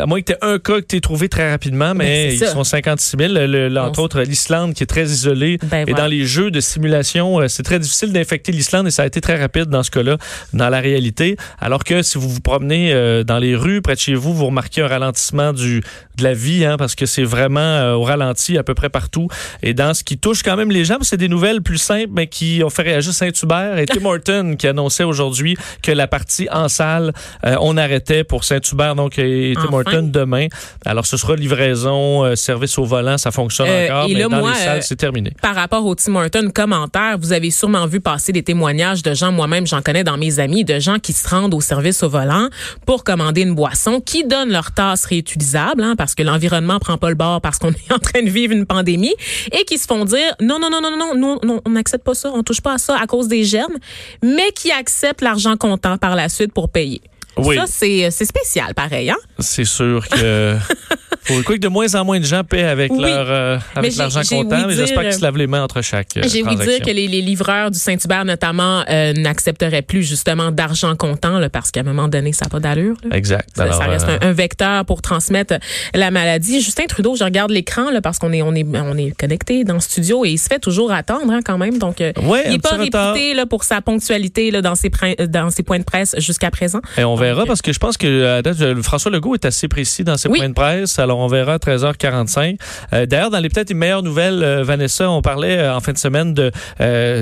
à 0.01 0.07
moins 0.07 0.21
que 0.21 0.27
tu 0.27 0.33
aies 0.33 0.39
un 0.41 0.59
cas 0.59 0.81
que 0.81 0.87
tu 0.87 1.01
trouvé 1.01 1.29
très 1.29 1.51
rapidement, 1.51 1.95
mais 1.95 2.29
ben, 2.29 2.47
ils 2.47 2.47
sont 2.47 2.65
56 2.65 3.17
000. 3.19 3.33
Le, 3.35 3.77
entre 3.79 4.01
autres, 4.01 4.23
l'Islande 4.23 4.75
qui 4.75 4.83
est 4.83 4.87
très 4.87 5.05
isolée. 5.05 5.59
Ben, 5.63 5.87
et 5.87 5.93
dans 5.93 6.07
les 6.07 6.25
jeux 6.25 6.51
de 6.51 6.61
simulation, 6.61 7.41
euh, 7.41 7.49
c'est 7.49 7.63
très 7.63 7.79
difficile 7.79 8.13
d'infecter 8.13 8.53
l'Islande 8.53 8.87
et 8.87 8.91
ça 8.91 9.03
a 9.03 9.07
été 9.07 9.21
très 9.21 9.39
rapide 9.39 9.67
dans 9.67 9.83
ce 9.83 9.91
cas-là, 9.91 10.17
dans 10.53 10.69
la 10.69 10.81
réalité. 10.81 11.37
Alors 11.61 11.85
que 11.85 12.03
si 12.03 12.19
vous 12.19 12.29
vous 12.29 12.41
promenez 12.41 12.93
euh, 12.93 13.25
dans 13.25 13.39
les 13.39 13.55
rues 13.55 13.83
près 13.83 13.95
de 13.95 14.01
chez 14.01 14.15
vous, 14.15 14.33
vous 14.33 14.47
remarquez 14.47 14.83
un 14.83 14.89
ralentissement 14.89 15.53
du, 15.53 15.83
de 16.17 16.23
la 16.23 16.35
vie, 16.35 16.65
hein, 16.65 16.77
parce 16.79 16.95
que 16.95 17.05
c'est 17.05 17.25
vraiment 17.25 17.61
euh, 17.61 17.95
au 17.95 18.03
ralenti 18.03 18.57
à 18.57 18.63
peu 18.63 18.75
près 18.75 18.89
partout. 18.89 19.29
Et 19.63 19.75
dans 19.75 19.93
ce 19.93 20.03
qui 20.05 20.17
touche 20.17 20.43
quand 20.43 20.57
même 20.57 20.71
les 20.71 20.85
gens, 20.85 20.99
c'est 21.03 21.17
des 21.17 21.29
nouvelles 21.29 21.61
plus 21.61 21.79
simples, 21.79 22.11
mais 22.13 22.27
qui 22.27 22.63
ont 22.65 22.71
fait 22.71 22.83
réagir 22.83 23.13
Saint-Hubert 23.13 23.79
et 23.79 23.87
Tim 23.87 24.05
Horton 24.05 24.57
qui 24.59 24.67
annonçait 24.67 25.05
aujourd'hui 25.05 25.42
que 25.83 25.93
la 25.93 26.07
partie 26.07 26.49
en 26.51 26.69
salle, 26.69 27.13
euh, 27.45 27.57
on 27.61 27.77
arrêtait 27.77 28.25
pour 28.25 28.45
Saint-Hubert, 28.45 28.95
donc 28.95 29.19
et 29.19 29.55
Tim 29.55 29.73
Hortons 29.73 30.11
demain. 30.11 30.47
Alors, 30.85 31.07
ce 31.07 31.17
sera 31.17 31.37
livraison, 31.37 32.25
euh, 32.25 32.37
service 32.37 32.79
au 32.79 32.85
volant, 32.85 33.19
ça 33.19 33.31
fonctionne 33.31 33.69
euh, 33.69 33.87
encore, 33.87 34.09
mais 34.09 34.23
dans 34.23 34.49
les 34.49 34.55
salles, 34.55 34.83
c'est 34.83 34.97
terminé. 34.97 35.33
Par 35.41 35.55
rapport 35.55 35.85
au 35.85 35.95
Tim 35.95 36.15
Hortons 36.17 36.51
commentaire, 36.55 37.17
vous 37.19 37.33
avez 37.33 37.51
sûrement 37.51 37.87
vu 37.87 38.01
passer 38.01 38.33
des 38.33 38.43
témoignages 38.43 39.03
de 39.03 39.15
gens, 39.15 39.33
moi-même, 39.33 39.67
j'en 39.67 39.83
connais 39.83 40.05
dans 40.05 40.17
mes 40.17 40.39
amis, 40.39 40.65
de 40.65 40.79
gens 40.79 40.99
qui 40.99 41.13
se 41.13 41.29
rendent 41.29 41.55
au 41.55 41.61
service 41.61 42.03
au 42.03 42.09
volant 42.09 42.49
pour 42.87 43.05
commander 43.05 43.43
une 43.43 43.55
boisson, 43.55 44.01
qui 44.01 44.25
donnent 44.25 44.53
leur 44.53 44.73
tasse 44.73 45.05
réutilisable, 45.05 45.83
hein, 45.83 45.95
parce 45.97 46.15
que 46.15 46.23
l'environnement 46.23 46.79
prend 46.79 46.99
pas 46.99 47.09
le 47.09 47.17
bord 47.17 47.41
parce 47.41 47.59
qu'on 47.59 47.71
est 47.71 47.93
en 47.93 47.99
train 47.99 48.23
de 48.23 48.31
vivre 48.31 48.53
une 48.53 48.67
pandémie, 48.67 49.15
et 49.53 49.65
qui 49.65 49.79
se 49.79 49.87
font 49.87 50.05
dire 50.05 50.35
non, 50.41 50.59
non, 50.59 50.71
non, 50.71 50.81
non, 50.81 50.97
non, 50.97 51.15
non, 51.15 51.39
non 51.43 51.61
on 51.65 51.71
n'accepte 51.71 52.05
pas 52.05 52.15
ça, 52.15 52.31
on 52.35 52.43
touche 52.43 52.61
pas 52.61 52.75
à 52.75 52.79
ça 52.79 52.97
à 53.01 53.07
cause 53.07 53.29
des 53.29 53.45
germes, 53.45 53.77
mais 54.23 54.53
qui 54.55 54.71
acceptent 54.71 55.23
la 55.23 55.32
argent 55.33 55.57
comptant 55.57 55.97
par 55.97 56.15
la 56.15 56.29
suite 56.29 56.53
pour 56.53 56.69
payer. 56.71 57.01
Oui. 57.37 57.57
Ça, 57.57 57.67
c'est 57.67 58.25
spécial, 58.25 58.75
pareil. 58.75 59.11
Hein? 59.11 59.17
C'est 59.39 59.65
sûr 59.65 60.07
que 60.09 60.57
Faut 61.25 61.41
que 61.43 61.57
de 61.57 61.69
moins 61.69 61.95
en 61.95 62.05
moins 62.05 62.19
de 62.19 62.25
gens 62.25 62.43
paient 62.43 62.65
avec 62.65 62.91
leur 62.91 63.27
euh, 63.31 63.59
avec 63.77 63.95
l'argent 63.97 64.23
comptant, 64.29 64.67
mais 64.67 64.75
j'espère 64.75 65.03
qu'ils 65.03 65.13
se 65.13 65.23
lavent 65.23 65.37
les 65.37 65.47
mains 65.47 65.63
entre 65.63 65.81
chaque 65.81 66.17
euh, 66.17 66.23
J'ai 66.27 66.43
voulu 66.43 66.57
dire 66.57 66.81
que 66.81 66.91
les, 66.91 67.07
les, 67.07 67.21
livreurs 67.21 67.71
du 67.71 67.79
Saint-Hubert, 67.79 68.25
notamment, 68.25 68.85
euh, 68.89 69.13
n'accepteraient 69.13 69.83
plus 69.83 70.03
justement 70.03 70.51
d'argent 70.51 70.97
comptant 70.97 71.39
là, 71.39 71.49
parce 71.49 71.71
qu'à 71.71 71.81
un 71.81 71.85
moment 71.85 72.09
donné, 72.09 72.33
ça 72.33 72.47
n'a 72.47 72.49
pas 72.49 72.59
d'allure. 72.59 72.97
Exact. 73.13 73.49
Ça, 73.55 73.63
Alors, 73.63 73.77
ça 73.77 73.85
reste 73.85 74.09
un, 74.09 74.29
un, 74.29 74.33
vecteur 74.33 74.85
pour 74.85 75.01
transmettre 75.01 75.55
la 75.95 76.11
maladie. 76.11 76.61
Justin 76.61 76.87
Trudeau, 76.87 77.15
je 77.15 77.23
regarde 77.23 77.53
l'écran 77.53 77.85
parce 78.03 78.19
qu'on 78.19 78.33
est 78.33 78.43
on 78.43 78.55
est 78.55 78.67
on 78.75 78.97
est 78.97 79.17
connecté 79.17 79.63
dans 79.63 79.75
le 79.75 79.81
studio 79.81 80.25
et 80.25 80.31
il 80.31 80.39
se 80.39 80.49
fait 80.49 80.59
toujours 80.59 80.91
attendre 80.91 81.31
hein, 81.31 81.41
quand 81.45 81.59
même. 81.59 81.79
Donc, 81.79 81.99
ouais, 82.01 82.43
il 82.47 82.53
n'est 82.53 82.59
pas 82.59 82.77
réputé 82.77 83.35
là, 83.35 83.47
pour 83.47 83.63
sa 83.63 83.81
ponctualité 83.81 84.51
là, 84.51 84.61
dans 84.61 84.75
ses 84.75 84.91
dans 85.29 85.51
ses 85.51 85.63
points 85.63 85.79
de 85.79 85.85
presse 85.85 86.17
jusqu'à 86.19 86.51
présent. 86.51 86.81
Et 86.99 87.05
on 87.05 87.15
verra 87.23 87.47
parce 87.47 87.63
que 87.63 87.73
je 87.73 87.79
pense 87.79 87.97
que 87.97 88.43
François 88.83 89.11
Legault 89.11 89.35
est 89.35 89.45
assez 89.45 89.69
précis 89.69 90.05
dans 90.05 90.17
ses 90.17 90.29
points 90.29 90.49
de 90.49 90.55
presse. 90.55 90.99
Alors 90.99 91.19
on 91.19 91.29
verra 91.29 91.55
à 91.55 91.59
13h45. 91.59 92.57
Euh, 92.93 93.07
d'ailleurs, 93.07 93.31
dans 93.31 93.39
les 93.39 93.49
peut-être 93.49 93.71
les 93.71 93.75
meilleures 93.75 94.03
nouvelles, 94.03 94.43
euh, 94.43 94.63
Vanessa, 94.65 95.11
on 95.11 95.23
parlait 95.23 95.59
euh, 95.59 95.75
en 95.75 95.81
fin 95.81 95.93
de 95.93 95.99
semaine 95.99 96.35
de 96.35 96.51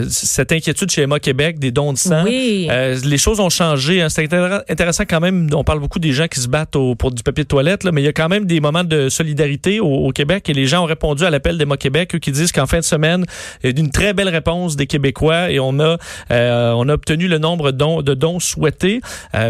cette 0.09 0.53
inquiétude 0.53 0.91
chez 0.91 1.03
Emma 1.03 1.21
Québec 1.21 1.59
des 1.59 1.71
dons 1.71 1.93
de 1.93 1.99
sang. 1.99 2.25
Oui. 2.25 2.69
les 3.05 3.19
choses 3.19 3.41
ont 3.41 3.51
changé. 3.51 4.03
Hein. 4.03 4.09
C'est 4.09 4.29
intéressant 4.69 5.05
quand 5.09 5.21
même. 5.21 5.49
On 5.55 5.65
parle 5.65 5.81
beaucoup 5.81 5.99
des 5.99 6.13
gens 6.13 6.27
qui 6.29 6.41
se 6.41 6.49
battent 6.49 6.71
pour 6.71 7.11
du 7.11 7.23
papier 7.23 7.45
de 7.45 7.49
toilette, 7.49 7.85
là, 7.85 7.93
mais 7.93 8.03
il 8.03 8.05
y 8.05 8.09
a 8.09 8.13
quand 8.13 8.29
même 8.29 8.47
des 8.47 8.61
moments 8.61 8.85
de 8.85 9.09
solidarité 9.09 9.81
au, 9.81 10.11
Québec 10.11 10.49
et 10.49 10.55
les 10.55 10.67
gens 10.67 10.83
ont 10.83 10.87
répondu 10.87 11.25
à 11.25 11.31
l'appel 11.31 11.57
d'Emma 11.57 11.77
Québec, 11.77 12.15
eux 12.15 12.19
qui 12.19 12.33
disent 12.33 12.53
qu'en 12.53 12.67
fin 12.67 12.79
de 12.79 12.85
semaine, 12.85 13.25
il 13.63 13.71
y 13.71 13.75
a 13.75 13.81
une 13.81 13.91
très 13.91 14.13
belle 14.13 14.29
réponse 14.29 14.77
des 14.77 14.87
Québécois 14.87 15.51
et 15.51 15.61
on 15.61 15.79
a 15.79 15.97
on 16.31 16.89
a 16.89 16.93
obtenu 16.93 17.29
le 17.29 17.39
nombre 17.39 17.73
de 17.73 17.77
dons, 17.77 18.03
de 18.03 18.15
dons 18.15 18.41
souhaités. 18.41 19.01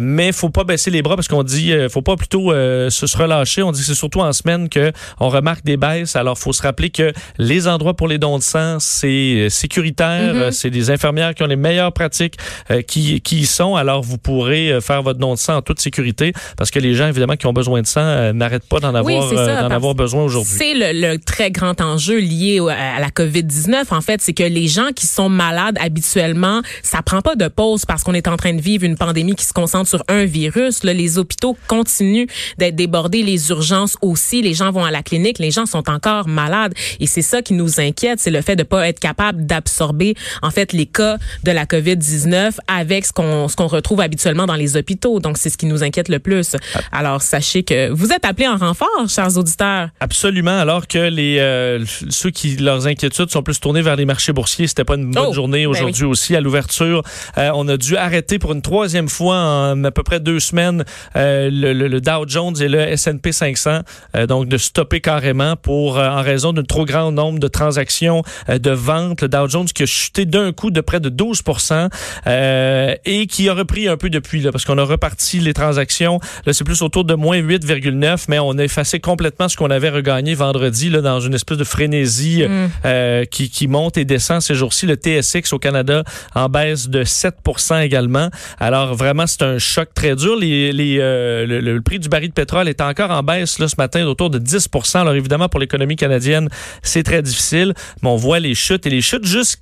mais 0.01 0.33
faut 0.41 0.51
pas 0.51 0.65
baisser 0.65 0.91
les 0.91 1.03
bras 1.03 1.17
parce 1.17 1.29
qu'on 1.29 1.43
dit, 1.43 1.73
faut 1.91 2.03
pas 2.03 2.17
plutôt 2.17 2.51
se 2.51 3.17
relâcher. 3.17 3.63
On 3.63 3.73
dit 3.73 3.81
que 3.81 3.87
c'est 3.87 3.95
surtout 3.95 4.21
en 4.21 4.33
semaine 4.33 4.69
que 4.69 4.93
on 5.19 5.29
remarque 5.29 5.65
des 5.65 5.77
baisses. 5.77 6.17
Alors, 6.17 6.39
faut 6.39 6.53
se 6.53 6.63
rappeler 6.63 6.91
que 6.91 7.13
les 7.39 7.69
endroits 7.69 7.95
pour 7.95 8.09
les 8.09 8.19
dons 8.19 8.39
de 8.39 8.43
sang, 8.43 8.79
c'est 8.81 9.09
euh, 9.09 9.49
sécuritaire. 9.49 10.35
Mm-hmm. 10.35 10.53
C'est 10.53 10.71
des 10.71 10.91
infirmières 10.91 11.35
qui 11.35 11.43
ont 11.43 11.47
les 11.47 11.57
meilleures 11.57 11.93
pratiques 11.93 12.37
euh, 12.71 12.83
qui, 12.83 13.21
qui 13.21 13.41
y 13.41 13.47
sont. 13.47 13.77
Alors, 13.77 14.03
vous 14.03 14.19
pourrez 14.19 14.73
euh, 14.73 14.81
faire 14.81 15.03
votre 15.03 15.19
don 15.19 15.35
de 15.35 15.39
sang 15.39 15.57
en 15.57 15.63
toute 15.63 15.81
sécurité 15.81 16.33
parce 16.57 16.71
que 16.71 16.79
les 16.79 16.95
gens, 16.95 17.09
évidemment, 17.09 17.37
qui 17.37 17.47
ont 17.47 17.53
besoin 17.53 17.83
de 17.83 17.87
sang 17.87 18.33
n'arrêtent 18.33 18.69
pas 18.69 18.81
d'en 18.81 18.95
avoir, 18.95 19.31
d'en 19.31 19.71
avoir 19.71 19.95
besoin 19.95 20.25
aujourd'hui. 20.25 20.55
C'est 20.57 20.75
le, 20.75 21.17
très 21.19 21.51
grand 21.51 21.81
enjeu 21.81 22.19
lié 22.19 22.61
à 22.61 23.01
la 23.01 23.09
COVID-19. 23.09 23.85
En 23.91 24.01
fait, 24.01 24.21
c'est 24.21 24.33
que 24.33 24.43
les 24.43 24.69
gens 24.69 24.89
qui 24.95 25.07
sont 25.07 25.29
malades 25.29 25.77
habituellement, 25.81 26.63
ça 26.83 27.03
prend 27.03 27.21
pas 27.21 27.37
de 27.37 27.49
pause 27.49 27.85
parce 27.85 28.03
qu'on 28.03 28.15
est 28.15 28.29
en 28.29 28.37
train 28.37 28.55
de 28.55 28.61
vivre 28.61 28.85
une 28.85 28.97
pandémie 28.97 29.35
qui 29.35 29.45
se 29.45 29.53
concentre 29.53 29.89
sur 29.89 30.03
un 30.09 30.25
virus. 30.31 30.85
Là, 30.85 30.93
les 30.93 31.19
hôpitaux 31.19 31.57
continuent 31.67 32.27
d'être 32.59 32.77
débordés, 32.77 33.23
les 33.23 33.51
urgences 33.51 33.97
aussi. 34.03 34.43
Les 34.43 34.55
gens 34.55 34.71
vont 34.71 34.85
à 34.85 34.91
la 34.91 35.03
clinique, 35.03 35.39
les 35.39 35.51
gens 35.51 35.67
sont 35.67 35.89
encore 35.91 36.29
malades. 36.29 36.73
Et 37.01 37.07
c'est 37.07 37.23
ça 37.23 37.43
qui 37.43 37.55
nous 37.55 37.81
inquiète, 37.81 38.21
c'est 38.21 38.31
le 38.31 38.41
fait 38.41 38.57
de 38.57 38.63
pas 38.63 38.89
être 38.89 39.01
capable 39.01 39.47
d'absorber 39.47 40.15
en 40.43 40.51
fait 40.51 40.73
les 40.73 40.87
cas 40.87 41.19
de 41.45 41.51
la 41.51 41.65
COVID-19 41.65 42.53
avec 42.69 43.07
ce 43.07 43.13
qu'on 43.13 43.49
ce 43.49 43.57
qu'on 43.57 43.67
retrouve 43.67 44.01
habituellement 44.01 44.47
dans 44.47 44.55
les 44.55 44.77
hôpitaux. 44.77 45.21
Donc 45.21 45.37
c'est 45.39 45.51
ce 45.51 45.59
qui 45.59 45.67
nous 45.67 45.83
inquiète 45.83 46.09
le 46.09 46.19
plus. 46.19 46.57
Alors 46.93 47.23
sachez 47.23 47.63
que 47.63 47.91
vous 47.91 48.13
êtes 48.13 48.25
appelés 48.25 48.49
en 48.49 48.57
renfort, 48.57 49.09
chers 49.09 49.37
auditeurs. 49.37 49.89
Absolument. 50.01 50.59
Alors 50.59 50.87
que 50.87 50.99
les 50.99 51.39
euh, 51.39 51.85
ceux 52.09 52.31
qui 52.31 52.57
leurs 52.57 52.87
inquiétudes 52.87 53.31
sont 53.31 53.43
plus 53.43 53.61
tournées 53.61 53.83
vers 53.83 53.97
les 53.97 54.05
marchés 54.05 54.33
boursiers, 54.33 54.67
c'était 54.67 54.85
pas 54.85 54.95
une 54.95 55.11
bonne 55.11 55.29
Oh, 55.31 55.33
journée 55.33 55.65
ben 55.65 55.71
aujourd'hui 55.71 56.05
aussi 56.05 56.37
à 56.37 56.41
l'ouverture. 56.41 57.03
Euh, 57.39 57.51
on 57.55 57.69
a 57.69 57.77
dû 57.77 57.97
arrêter 57.97 58.39
pour 58.39 58.53
une 58.53 58.63
troisième 58.63 59.09
fois 59.09 59.37
en 59.37 59.85
à 59.85 59.91
peu 59.91 60.03
près 60.03 60.20
deux 60.21 60.41
semaines 60.41 60.85
euh, 61.17 61.51
le, 61.51 61.73
le- 61.73 61.89
le 61.89 62.01
Dow 62.01 62.25
Jones 62.27 62.55
et 62.61 62.69
le 62.69 62.79
S&P 62.81 63.33
500, 63.33 63.81
euh, 64.17 64.27
donc 64.27 64.47
de 64.49 64.57
stopper 64.57 65.01
carrément 65.01 65.57
pour 65.57 65.99
euh, 65.99 66.09
en 66.09 66.23
raison 66.23 66.53
d'un 66.53 66.63
trop 66.63 66.85
grand 66.85 67.11
nombre 67.13 67.39
de 67.41 67.49
transactions 67.49 68.23
euh, 68.49 68.59
de 68.59 68.71
vente. 68.71 69.23
Le 69.23 69.29
Dow 69.29 69.49
Jones 69.49 69.67
qui 69.67 69.83
a 69.83 69.87
chuté 69.87 70.25
d'un 70.27 70.53
coup 70.53 70.71
de 70.71 70.81
près 70.81 71.01
de 71.01 71.11
12% 71.11 71.89
euh, 72.27 72.95
et 73.05 73.27
qui 73.27 73.49
a 73.49 73.55
repris 73.55 73.89
un 73.89 73.97
peu 73.97 74.11
depuis 74.11 74.41
là 74.41 74.53
parce 74.53 74.65
qu'on 74.65 74.79
a 74.79 74.85
reparti 74.85 75.41
les 75.41 75.55
transactions. 75.55 76.21
Là, 76.47 76.53
c'est 76.53 76.65
plus 76.65 76.83
autour 76.83 77.05
de 77.05 77.15
moins 77.15 77.39
8,9, 77.39 78.25
mais 78.29 78.39
on 78.39 78.57
a 78.59 78.65
effacé 78.65 79.01
complètement 79.01 79.49
ce 79.49 79.57
qu'on 79.57 79.71
avait 79.71 79.91
regagné 79.91 80.35
vendredi 80.35 80.91
là 80.91 81.01
dans 81.01 81.21
une 81.21 81.35
espèce 81.35 81.59
de 81.59 81.65
frénésie 81.65 82.45
euh, 82.85 83.25
qui, 83.25 83.51
qui 83.51 83.67
monte 83.69 83.97
et 83.97 84.05
descend 84.05 84.41
ces 84.41 84.55
jours-ci. 84.55 84.87
Le 84.87 84.95
TSX 84.97 85.53
au 85.53 85.59
Canada 85.59 86.05
en 86.35 86.49
baisse 86.49 86.89
de 86.89 87.05
7% 87.05 87.83
également. 87.83 88.29
Alors 88.59 88.95
vraiment, 88.95 89.27
c'est 89.27 89.43
un 89.43 89.59
choc 89.59 89.89
très 89.95 90.10
dur. 90.15 90.39
Euh, 90.43 91.47
le, 91.47 91.81
prix 91.81 91.99
du 91.99 92.09
baril 92.09 92.29
de 92.29 92.35
pétrole 92.35 92.69
est 92.69 92.81
encore 92.81 93.11
en 93.11 93.23
baisse 93.23 93.57
ce 93.57 93.75
matin 93.79 94.05
d'autour 94.05 94.31
de 94.31 94.39
10% 94.39 94.99
Alors 94.99 95.15
évidemment, 95.15 95.49
pour 95.49 95.61
l'économie 95.61 95.97
canadienne, 95.97 96.49
c'est 96.83 97.03
très 97.03 97.23
difficile, 97.23 97.75
mais 98.03 98.09
on 98.09 98.17
voit 98.17 98.41
les 98.41 98.55
chutes 98.55 98.87
et 98.87 98.91
les 98.91 99.03
chutes 99.03 99.25
juste 99.25 99.61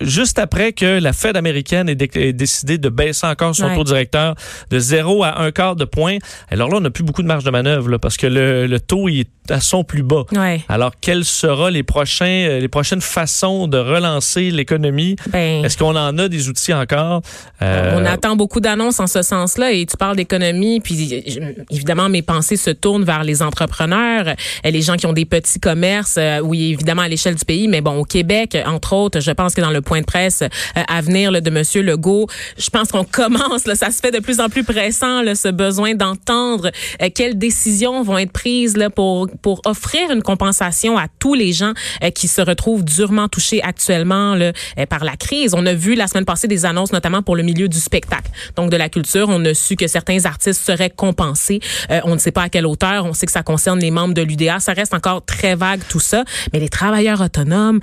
juste 0.00 0.38
après 0.38 0.72
que 0.72 0.98
la 1.00 1.12
Fed 1.12 1.36
américaine 1.36 1.88
ait, 1.88 1.94
dé- 1.94 2.10
ait 2.14 2.32
décidé 2.32 2.78
de 2.78 2.88
baisser 2.88 3.26
encore 3.26 3.54
son 3.54 3.64
Ouais. 3.66 3.74
taux 3.76 3.84
directeur 3.84 4.34
de 4.70 4.78
0 4.78 5.24
à 5.24 5.40
un 5.42 5.50
quart 5.50 5.76
de 5.76 5.84
point. 5.84 6.18
Alors 6.50 6.68
là, 6.70 6.76
on 6.76 6.80
n'a 6.80 6.90
plus 6.90 7.04
beaucoup 7.04 7.22
de 7.22 7.26
marge 7.26 7.44
de 7.44 7.50
manœuvre 7.50 7.88
là, 7.88 7.98
parce 7.98 8.16
que 8.16 8.26
le, 8.26 8.66
le 8.66 8.80
taux 8.80 9.08
il 9.08 9.20
est 9.20 9.28
à 9.50 9.60
son 9.60 9.84
plus 9.84 10.02
bas. 10.02 10.24
Ouais. 10.32 10.62
Alors, 10.70 10.92
quelles 11.00 11.24
seront 11.26 11.68
les 11.68 11.82
prochains, 11.82 12.24
euh, 12.48 12.60
les 12.60 12.68
prochaines 12.68 13.02
façons 13.02 13.66
de 13.68 13.76
relancer 13.76 14.50
l'économie? 14.50 15.16
Ben, 15.28 15.62
Est-ce 15.64 15.76
qu'on 15.76 15.94
en 15.96 16.16
a 16.16 16.28
des 16.28 16.48
outils 16.48 16.72
encore? 16.72 17.20
Euh, 17.60 17.92
On 17.94 18.06
attend 18.06 18.36
beaucoup 18.36 18.60
d'annonces 18.60 19.00
en 19.00 19.06
ce 19.06 19.20
sens-là 19.20 19.72
et 19.72 19.84
tu 19.84 19.98
parles 19.98 20.16
d'économie, 20.16 20.80
puis 20.80 21.22
euh, 21.40 21.52
évidemment 21.70 22.08
mes 22.08 22.22
pensées 22.22 22.56
se 22.56 22.70
tournent 22.70 23.04
vers 23.04 23.22
les 23.22 23.42
entrepreneurs, 23.42 24.34
les 24.64 24.82
gens 24.82 24.96
qui 24.96 25.06
ont 25.06 25.12
des 25.12 25.26
petits 25.26 25.60
commerces, 25.60 26.18
oui 26.42 26.72
évidemment 26.72 27.02
à 27.02 27.08
l'échelle 27.08 27.34
du 27.34 27.44
pays, 27.44 27.68
mais 27.68 27.80
bon 27.82 27.96
au 27.98 28.04
Québec 28.04 28.56
entre 28.66 28.94
autres, 28.94 29.20
je 29.20 29.30
pense 29.30 29.54
que 29.54 29.60
dans 29.64 29.70
le 29.70 29.80
point 29.80 30.00
de 30.00 30.04
presse 30.04 30.42
euh, 30.42 30.82
à 30.88 31.00
venir 31.00 31.30
là, 31.30 31.40
de 31.40 31.48
Monsieur 31.48 31.82
Legault, 31.82 32.26
je 32.58 32.68
pense 32.68 32.92
qu'on 32.92 33.04
commence, 33.04 33.66
là, 33.66 33.74
ça 33.74 33.90
se 33.90 34.00
fait 34.00 34.10
de 34.10 34.18
plus 34.18 34.38
en 34.40 34.50
plus 34.50 34.62
pressant 34.62 35.22
là, 35.22 35.34
ce 35.34 35.48
besoin 35.48 35.94
d'entendre 35.94 36.70
euh, 37.00 37.08
quelles 37.14 37.38
décisions 37.38 38.02
vont 38.02 38.18
être 38.18 38.32
prises 38.32 38.76
là 38.76 38.90
pour 38.90 39.28
pour 39.40 39.62
offrir 39.64 40.10
une 40.10 40.22
compensation 40.22 40.98
à 40.98 41.06
tous 41.18 41.32
les 41.32 41.52
gens 41.54 41.72
euh, 42.02 42.10
qui 42.10 42.28
se 42.28 42.42
retrouvent 42.42 42.84
durement 42.84 43.28
touchés 43.28 43.62
actuellement 43.62 44.34
là, 44.34 44.52
par 44.90 45.04
la 45.04 45.16
crise. 45.16 45.54
On 45.54 45.64
a 45.64 45.72
vu 45.72 45.94
la 45.94 46.08
semaine 46.08 46.26
passée 46.26 46.46
des 46.46 46.66
annonces 46.66 46.92
notamment 46.92 47.22
pour 47.22 47.36
le 47.36 47.42
milieu 47.42 47.68
du 47.68 47.78
spectacle, 47.78 48.30
donc 48.56 48.70
de 48.70 48.76
la 48.76 48.90
culture. 48.90 49.28
On 49.30 49.42
a 49.46 49.54
su 49.54 49.76
que 49.76 49.86
certains 49.86 50.26
artistes 50.26 50.62
seraient 50.62 50.90
compensés. 50.90 51.60
On 52.04 52.14
ne 52.14 52.18
sait 52.18 52.32
pas 52.32 52.42
à 52.42 52.48
quelle 52.48 52.66
hauteur. 52.66 53.06
On 53.06 53.14
sait 53.14 53.26
que 53.26 53.32
ça 53.32 53.42
concerne 53.42 53.78
les 53.78 53.90
membres 53.90 54.14
de 54.14 54.22
l'UDA. 54.22 54.60
Ça 54.60 54.72
reste 54.72 54.92
encore 54.92 55.24
très 55.24 55.54
vague 55.54 55.80
tout 55.88 56.00
ça. 56.00 56.24
Mais 56.52 56.60
les 56.60 56.68
travailleurs 56.68 57.20
autonomes, 57.20 57.80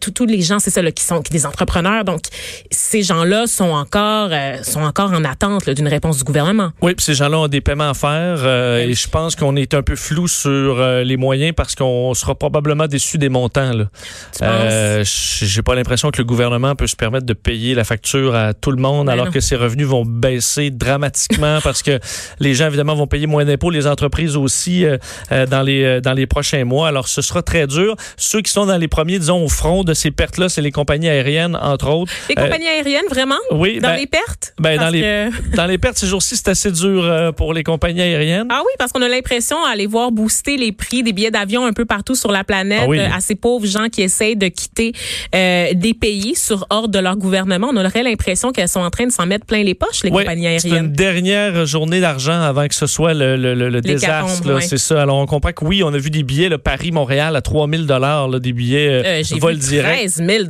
tous 0.00 0.26
les 0.26 0.42
gens, 0.42 0.58
c'est 0.58 0.70
ça 0.70 0.82
là, 0.82 0.92
qui 0.92 1.02
sont 1.02 1.23
des 1.30 1.46
entrepreneurs. 1.46 2.04
Donc 2.04 2.22
ces 2.70 3.02
gens-là 3.02 3.46
sont 3.46 3.70
encore 3.70 4.28
euh, 4.32 4.62
sont 4.62 4.82
encore 4.82 5.12
en 5.12 5.24
attente 5.24 5.66
là, 5.66 5.74
d'une 5.74 5.88
réponse 5.88 6.18
du 6.18 6.24
gouvernement. 6.24 6.70
Oui, 6.82 6.94
puis 6.94 7.04
ces 7.04 7.14
gens-là 7.14 7.38
ont 7.38 7.48
des 7.48 7.60
paiements 7.60 7.90
à 7.90 7.94
faire 7.94 8.38
euh, 8.38 8.78
et 8.78 8.94
je 8.94 9.08
pense 9.08 9.36
qu'on 9.36 9.56
est 9.56 9.74
un 9.74 9.82
peu 9.82 9.96
flou 9.96 10.28
sur 10.28 10.50
euh, 10.78 11.02
les 11.02 11.16
moyens 11.16 11.54
parce 11.56 11.74
qu'on 11.74 12.14
sera 12.14 12.34
probablement 12.34 12.86
déçu 12.86 13.18
des 13.18 13.28
montants. 13.28 13.72
Là. 13.72 15.02
J'ai 15.04 15.62
pas 15.62 15.74
l'impression 15.74 16.10
que 16.10 16.18
le 16.18 16.24
gouvernement 16.24 16.74
peut 16.74 16.86
se 16.86 16.96
permettre 16.96 17.26
de 17.26 17.34
payer 17.34 17.74
la 17.74 17.84
facture 17.84 18.34
à 18.34 18.54
tout 18.54 18.70
le 18.70 18.80
monde 18.80 19.06
Ben 19.06 19.12
alors 19.12 19.26
non. 19.26 19.32
que 19.32 19.40
ses 19.40 19.56
revenus 19.56 19.86
vont 19.86 20.04
baisser 20.04 20.70
dramatiquement 20.70 21.58
parce 21.64 21.82
que 21.82 21.98
les 22.38 22.54
gens 22.54 22.66
évidemment 22.66 22.94
vont 22.94 23.06
payer 23.06 23.26
moins 23.26 23.44
d'impôts, 23.44 23.70
les 23.70 23.86
entreprises 23.86 24.36
aussi 24.36 24.84
dans 25.30 25.62
les 25.62 26.00
dans 26.00 26.12
les 26.12 26.26
prochains 26.26 26.64
mois. 26.64 26.88
Alors 26.88 27.08
ce 27.08 27.22
sera 27.22 27.42
très 27.42 27.66
dur. 27.66 27.96
Ceux 28.16 28.40
qui 28.40 28.50
sont 28.50 28.66
dans 28.66 28.76
les 28.76 28.88
premiers 28.88 29.18
disons 29.18 29.44
au 29.44 29.48
front 29.48 29.84
de 29.84 29.94
ces 29.94 30.10
pertes-là, 30.10 30.48
c'est 30.48 30.62
les 30.62 30.72
compagnies 30.72 31.08
aériennes 31.14 31.56
entre 31.60 31.88
autres. 31.90 32.12
Les 32.28 32.34
Euh, 32.38 32.42
compagnies 32.44 32.68
aériennes 32.68 33.06
vraiment? 33.10 33.34
oui, 33.50 33.78
dans 33.80 33.88
ben- 33.88 33.96
les 33.96 34.06
pertes? 34.06 34.54
ben, 34.60 34.78
dans 34.78 34.88
les 34.88 35.00
que- 35.00 35.30
dans 35.56 35.66
les 35.66 35.78
pertes 35.78 35.98
ces 35.98 36.06
jours-ci, 36.06 36.36
c'est 36.36 36.48
assez 36.48 36.70
dur 36.70 37.04
euh, 37.04 37.32
pour 37.32 37.52
les 37.54 37.62
compagnies 37.62 38.02
aériennes. 38.02 38.48
Ah 38.50 38.60
oui, 38.60 38.72
parce 38.78 38.92
qu'on 38.92 39.02
a 39.02 39.08
l'impression 39.08 39.56
à 39.64 39.70
aller 39.70 39.86
voir 39.86 40.10
booster 40.12 40.56
les 40.56 40.72
prix 40.72 41.02
des 41.02 41.12
billets 41.12 41.30
d'avion 41.30 41.64
un 41.64 41.72
peu 41.72 41.84
partout 41.84 42.14
sur 42.14 42.30
la 42.32 42.44
planète 42.44 42.80
Ah 42.84 42.88
oui. 42.88 42.98
euh, 42.98 43.08
à 43.14 43.20
ces 43.20 43.34
pauvres 43.34 43.66
gens 43.66 43.88
qui 43.88 44.02
essayent 44.02 44.36
de 44.36 44.48
quitter 44.48 44.92
euh, 45.34 45.72
des 45.74 45.94
pays 45.94 46.34
sur 46.34 46.66
ordre 46.70 46.88
de 46.88 46.98
leur 46.98 47.16
gouvernement. 47.16 47.68
On 47.72 47.76
aurait 47.76 48.02
l'impression 48.02 48.52
qu'elles 48.52 48.68
sont 48.68 48.80
en 48.80 48.90
train 48.90 49.06
de 49.06 49.12
s'en 49.12 49.26
mettre 49.26 49.46
plein 49.46 49.62
les 49.62 49.74
poches, 49.74 50.02
les 50.04 50.10
Oui, 50.10 50.22
compagnies 50.22 50.46
c'est 50.60 50.68
une 50.68 50.74
aériennes. 50.74 50.92
dernière 50.92 51.66
journée 51.66 52.00
d'argent 52.00 52.40
avant 52.40 52.66
que 52.68 52.74
ce 52.74 52.86
soit 52.86 53.14
le, 53.14 53.36
le, 53.36 53.54
le- 53.54 53.68
le 53.70 53.80
désastre. 53.80 54.48
Là. 54.48 54.60
C'est 54.60 54.78
ça. 54.78 55.02
Alors, 55.02 55.16
on 55.18 55.26
comprend 55.26 55.52
que 55.52 55.64
oui, 55.64 55.82
on 55.82 55.92
a 55.94 55.98
vu 55.98 56.10
des 56.10 56.22
billets, 56.22 56.48
là, 56.48 56.58
Paris-Montréal 56.58 57.36
à 57.36 57.40
3000 57.42 57.86
dollars, 57.86 58.28
des 58.40 58.52
billets 58.52 58.88
euh, 59.04 59.22
vol 59.38 59.56
direct. 59.58 59.98
13 59.98 60.22
000 60.26 60.44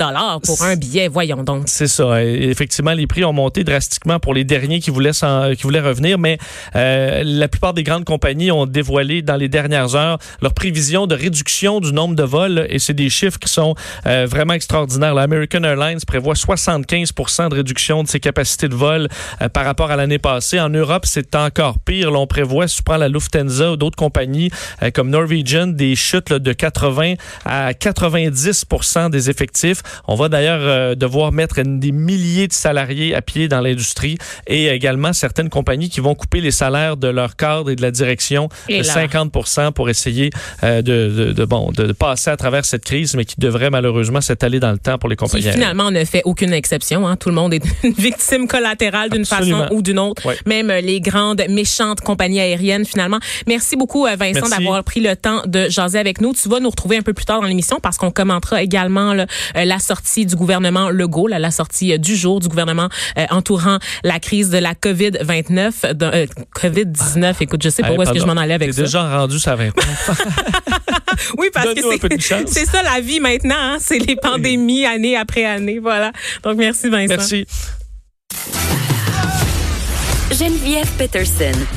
pour 0.44 0.53
un 0.62 0.76
billet, 0.76 1.08
voyons 1.08 1.42
donc. 1.42 1.64
C'est 1.66 1.88
ça. 1.88 2.22
Effectivement, 2.22 2.92
les 2.92 3.06
prix 3.06 3.24
ont 3.24 3.32
monté 3.32 3.64
drastiquement 3.64 4.20
pour 4.20 4.34
les 4.34 4.44
derniers 4.44 4.80
qui 4.80 4.90
voulaient, 4.90 5.10
qui 5.12 5.62
voulaient 5.62 5.80
revenir, 5.80 6.18
mais 6.18 6.38
euh, 6.76 7.22
la 7.24 7.48
plupart 7.48 7.74
des 7.74 7.82
grandes 7.82 8.04
compagnies 8.04 8.50
ont 8.50 8.66
dévoilé 8.66 9.22
dans 9.22 9.36
les 9.36 9.48
dernières 9.48 9.94
heures 9.94 10.18
leurs 10.40 10.54
prévisions 10.54 11.06
de 11.06 11.14
réduction 11.14 11.80
du 11.80 11.92
nombre 11.92 12.14
de 12.14 12.22
vols 12.22 12.66
et 12.68 12.78
c'est 12.78 12.94
des 12.94 13.10
chiffres 13.10 13.38
qui 13.38 13.48
sont 13.48 13.74
euh, 14.06 14.26
vraiment 14.28 14.54
extraordinaires. 14.54 15.14
L'American 15.14 15.62
Airlines 15.62 15.98
prévoit 16.06 16.34
75 16.34 17.12
de 17.50 17.54
réduction 17.54 18.02
de 18.02 18.08
ses 18.08 18.20
capacités 18.20 18.68
de 18.68 18.74
vol 18.74 19.08
euh, 19.40 19.48
par 19.48 19.64
rapport 19.64 19.90
à 19.90 19.96
l'année 19.96 20.18
passée. 20.18 20.60
En 20.60 20.68
Europe, 20.68 21.06
c'est 21.06 21.34
encore 21.34 21.78
pire. 21.78 22.10
Là, 22.10 22.18
on 22.18 22.26
prévoit, 22.26 22.68
si 22.68 22.76
tu 22.76 22.82
prends 22.82 22.96
la 22.96 23.08
Lufthansa 23.08 23.72
ou 23.72 23.76
d'autres 23.76 23.96
compagnies 23.96 24.50
euh, 24.82 24.90
comme 24.90 25.10
Norwegian, 25.10 25.68
des 25.68 25.96
chutes 25.96 26.32
de 26.32 26.52
80 26.52 27.14
à 27.44 27.74
90 27.74 28.66
des 29.10 29.30
effectifs. 29.30 29.82
On 30.06 30.14
va 30.14 30.28
d'ailleurs 30.28 30.43
euh, 30.52 30.94
devoir 30.94 31.32
mettre 31.32 31.60
des 31.62 31.92
milliers 31.92 32.48
de 32.48 32.52
salariés 32.52 33.14
à 33.14 33.22
pied 33.22 33.48
dans 33.48 33.60
l'industrie 33.60 34.18
et 34.46 34.68
également 34.68 35.12
certaines 35.12 35.48
compagnies 35.48 35.88
qui 35.88 36.00
vont 36.00 36.14
couper 36.14 36.40
les 36.40 36.50
salaires 36.50 36.96
de 36.96 37.08
leur 37.08 37.36
cadre 37.36 37.70
et 37.70 37.76
de 37.76 37.82
la 37.82 37.90
direction 37.90 38.48
Et 38.68 38.80
de 38.82 38.86
là. 38.86 38.92
50 38.92 39.74
pour 39.74 39.88
essayer 39.88 40.30
euh, 40.62 40.82
de, 40.82 41.08
de, 41.08 41.32
de, 41.32 41.44
bon, 41.44 41.70
de, 41.72 41.92
passer 41.92 42.30
à 42.30 42.36
travers 42.36 42.64
cette 42.64 42.84
crise, 42.84 43.14
mais 43.14 43.24
qui 43.24 43.36
devrait 43.38 43.70
malheureusement 43.70 44.20
s'étaler 44.20 44.60
dans 44.60 44.72
le 44.72 44.78
temps 44.78 44.98
pour 44.98 45.08
les 45.08 45.16
Qui 45.16 45.24
compagnies. 45.24 45.44
aériennes. 45.46 45.60
finalement 45.62 45.90
ne 45.90 46.04
fait 46.04 46.22
aucune 46.24 46.52
exception. 46.52 47.06
Hein. 47.06 47.16
Tout 47.16 47.28
le 47.28 47.34
monde 47.34 47.54
est 47.54 47.62
une 47.82 47.92
victime 47.92 48.46
collatérale 48.48 49.10
d'une 49.10 49.24
façon 49.24 49.68
ou 49.70 49.82
d'une 49.82 49.98
autre. 49.98 50.22
Même 50.46 50.70
euh, 50.70 50.80
les 50.80 51.00
grandes 51.00 51.42
méchantes 51.48 52.00
compagnies 52.00 52.40
aériennes 52.40 52.84
finalement. 52.84 53.18
Merci 53.46 53.76
beaucoup 53.76 54.06
euh, 54.06 54.16
Vincent 54.16 54.48
d'avoir 54.48 54.82
pris 54.84 55.00
le 55.00 55.16
temps 55.16 55.42
de 55.46 55.68
jaser 55.68 55.98
avec 55.98 56.20
nous. 56.20 56.32
Tu 56.34 56.48
vas 56.48 56.60
nous 56.60 56.70
retrouver 56.70 56.98
un 56.98 57.02
peu 57.02 57.12
plus 57.12 57.24
tard 57.24 57.40
dans 57.40 57.46
l'émission 57.46 57.78
parce 57.80 57.96
qu'on 57.96 58.10
commentera 58.10 58.62
également 58.62 59.14
là, 59.14 59.26
la 59.54 59.78
sortie 59.78 60.26
du 60.26 60.33
gouvernement 60.34 60.90
Legault, 60.90 61.26
là, 61.26 61.38
la 61.38 61.50
sortie 61.50 61.92
euh, 61.92 61.98
du 61.98 62.16
jour 62.16 62.40
du 62.40 62.48
gouvernement 62.48 62.88
euh, 63.18 63.24
entourant 63.30 63.78
la 64.02 64.18
crise 64.18 64.50
de 64.50 64.58
la 64.58 64.74
COVID-29, 64.74 65.92
de, 65.92 66.06
euh, 66.06 66.26
COVID-19. 66.56 67.34
Écoute, 67.40 67.62
je 67.62 67.68
sais 67.68 67.82
pas 67.82 67.90
Hey, 67.90 67.98
où 67.98 68.02
est-ce 68.02 68.12
que 68.12 68.18
je 68.18 68.26
m'en 68.26 68.32
allais 68.36 68.54
avec 68.54 68.70
T'es 68.70 68.76
ça. 68.76 68.82
déjà 68.82 69.18
rendu 69.18 69.38
ça 69.38 69.54
20 69.56 69.68
Oui, 71.38 71.48
parce 71.52 71.74
que 71.74 71.80
c'est 72.46 72.66
ça 72.66 72.82
la 72.82 73.00
vie 73.00 73.20
maintenant. 73.20 73.54
Hein? 73.56 73.76
C'est 73.80 73.98
les 73.98 74.16
pandémies 74.16 74.84
année 74.86 75.16
après 75.16 75.44
année. 75.44 75.78
Voilà. 75.78 76.12
Donc 76.42 76.56
merci 76.56 76.88
Vincent. 76.88 77.08
Merci. 77.08 77.46
Geneviève 80.32 80.88
Peterson. 80.98 81.52